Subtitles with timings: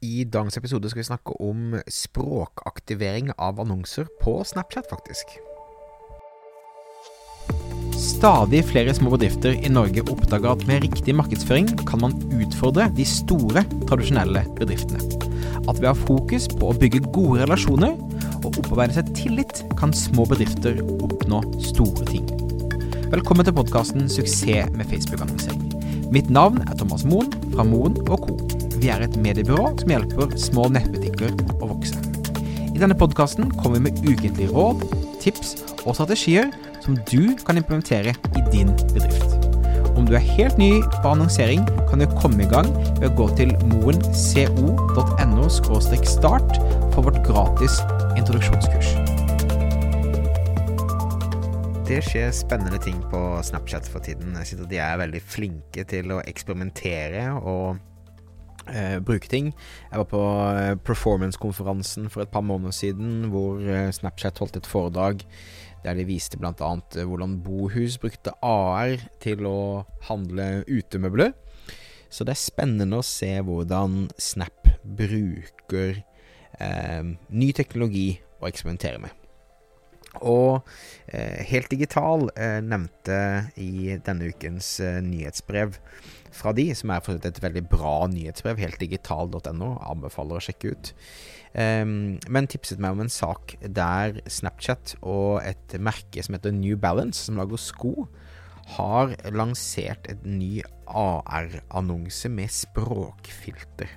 [0.00, 5.34] I dagens episode skal vi snakke om språkaktivering av annonser på Snapchat, faktisk.
[8.00, 13.04] Stadig flere små bedrifter i Norge oppdager at med riktig markedsføring kan man utfordre de
[13.04, 13.60] store,
[13.90, 15.04] tradisjonelle bedriftene.
[15.68, 17.92] At ved å ha fokus på å bygge gode relasjoner
[18.40, 22.24] og opparbeide seg tillit, kan små bedrifter oppnå store ting.
[23.12, 26.08] Velkommen til podkasten 'Suksess med Facebook-annonsering'.
[26.08, 28.16] Mitt navn er Thomas Moen fra Moen Co.
[28.80, 31.98] Vi er et mediebyrå som hjelper små nettbutikker å vokse.
[32.72, 34.86] I denne podkasten kommer vi med ukentlige råd,
[35.20, 35.50] tips
[35.82, 36.48] og strategier
[36.80, 39.36] som du kan implementere i din bedrift.
[40.00, 40.70] Om du er helt ny
[41.02, 42.70] på annonsering, kan du komme i gang
[43.02, 46.56] ved å gå til moenco.no start
[46.94, 47.82] for vårt gratis
[48.16, 48.94] introduksjonskurs.
[51.90, 54.32] Det skjer spennende ting på Snapchat for tiden.
[54.40, 57.89] Jeg synes at De er veldig flinke til å eksperimentere og
[58.68, 59.52] eh, bruke ting.
[59.90, 64.68] Jeg var på uh, performance-konferansen for et par måneder siden, hvor uh, Snapchat holdt et
[64.68, 65.24] foredrag
[65.84, 66.52] der de viste bl.a.
[66.52, 71.32] Uh, hvordan Bohus brukte AR til å handle utemøbler.
[72.10, 76.02] Så det er spennende å se hvordan Snap bruker
[76.60, 79.19] ny teknologi å eksperimentere med.
[80.26, 80.60] Og
[81.08, 83.20] eh, Helt Digital eh, nevnte
[83.60, 85.78] i denne ukens eh, nyhetsbrev
[86.34, 90.92] fra de, som er et veldig bra nyhetsbrev, heltdigital.no, anbefaler å sjekke ut.
[91.50, 96.78] Um, men tipset meg om en sak der Snapchat og et merke som heter New
[96.78, 98.06] Balance, som lager sko,
[98.76, 103.90] har lansert et ny AR-annonse med språkfilter.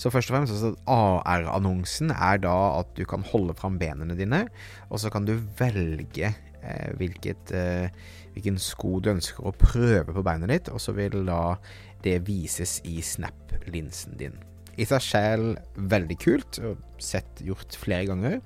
[0.00, 4.46] Så først og fremst, altså AR-annonsen er da at du kan holde fram benene dine,
[4.88, 7.90] og så kan du velge eh, hvilket, eh,
[8.32, 11.58] hvilken sko du ønsker å prøve på beinet ditt, og så vil da
[12.04, 14.38] det vises i Snap-linsen din.
[14.80, 18.38] I seg selv veldig kult, og sett gjort flere ganger.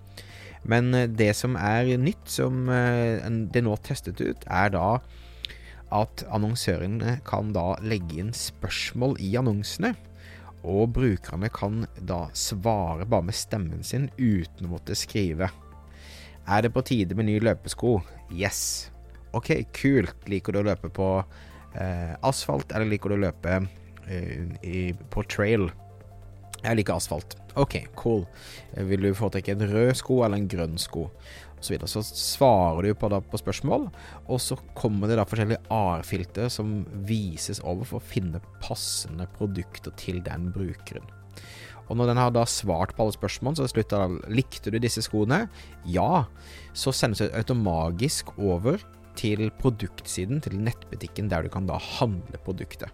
[0.66, 3.22] Men eh, det som er nytt, som eh,
[3.54, 4.88] det nå testet ut, er da
[5.94, 9.92] at annonsørene kan da legge inn spørsmål i annonsene.
[10.64, 15.50] Og brukerne kan da svare bare med stemmen sin uten å måtte skrive.
[16.44, 17.98] Er det på tide med ny løpesko?
[18.32, 18.90] Yes.
[19.36, 20.16] Ok, kult.
[20.30, 23.58] Liker du å løpe på eh, asfalt, eller liker du å løpe
[24.08, 25.68] eh, i, på trail?
[26.64, 27.36] Jeg liker asfalt.
[27.60, 28.24] Ok, cool.
[28.88, 31.10] Vil du foretrekke en rød sko eller en grønn sko?
[31.64, 33.86] Og så, så svarer du på, da, på spørsmål,
[34.28, 39.94] og så kommer det da forskjellige AR-filter som vises over for å finne passende produkter
[40.00, 41.06] til den brukeren.
[41.88, 45.04] Og når den har da svart på alle spørsmål, så slutter da Likte du disse
[45.04, 45.44] skoene?
[45.88, 46.26] Ja.
[46.76, 48.80] Så sendes det automagisk over
[49.18, 52.88] til produktsiden, til nettbutikken, der du kan da handle produktet.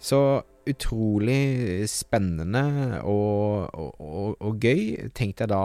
[0.00, 5.10] Så utrolig spennende og, og, og, og gøy.
[5.16, 5.64] Tenk deg da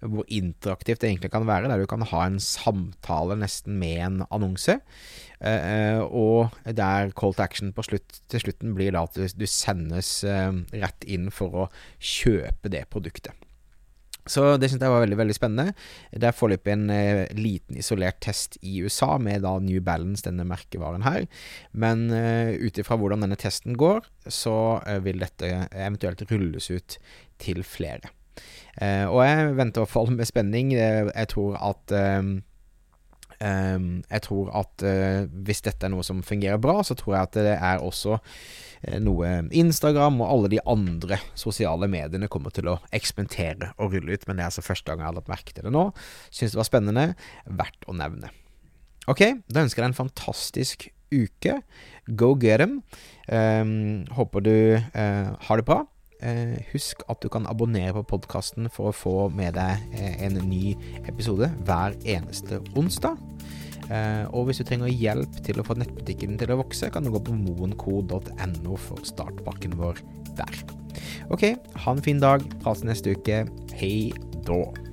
[0.00, 4.18] hvor interaktivt det egentlig kan være, der du kan ha en samtale nesten med en
[4.30, 4.78] annonse.
[5.40, 10.52] Uh, og der call to action slutt, til slutten blir da at du, sendes uh,
[10.72, 11.68] rett inn for å
[12.00, 13.45] kjøpe det produktet.
[14.26, 15.74] Så det syntes jeg var veldig veldig spennende.
[16.10, 20.46] Det er foreløpig en eh, liten isolert test i USA med da New Balance, denne
[20.48, 21.28] merkevaren her.
[21.72, 26.98] Men eh, ut ifra hvordan denne testen går, så eh, vil dette eventuelt rulles ut
[27.42, 28.12] til flere.
[28.76, 30.74] Uh, og jeg venter i hvert fall med spenning.
[30.76, 32.34] Jeg tror at um,
[33.40, 34.84] Jeg tror at
[35.46, 38.16] hvis dette er noe som fungerer bra, så tror jeg at det er også
[39.02, 44.26] noe Instagram og alle de andre sosiale mediene kommer til å eksperimentere og rulle ut.
[44.28, 45.88] Men det er altså første gang jeg har lagt merke til det nå.
[46.30, 47.06] Syns det var spennende.
[47.60, 48.32] Verdt å nevne.
[49.10, 51.60] Ok, da ønsker jeg deg en fantastisk uke.
[52.18, 52.80] Go get them.
[53.30, 55.84] Um, håper du uh, har det bra.
[56.16, 60.38] Uh, husk at du kan abonnere på podkasten for å få med deg uh, en
[60.48, 60.72] ny
[61.04, 63.20] episode hver eneste onsdag.
[63.86, 67.12] Uh, og hvis du trenger hjelp til å få nettbutikken til å vokse, kan du
[67.14, 70.00] gå på moenco.no for startpakken vår
[70.40, 70.64] der.
[71.28, 71.50] Ok,
[71.84, 72.44] ha en fin dag.
[72.64, 73.44] Prates neste uke.
[73.76, 74.12] Hei
[74.48, 74.85] da.